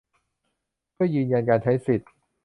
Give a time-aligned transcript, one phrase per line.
[0.93, 2.07] เพื่อยืนยันการใช้สิทธิ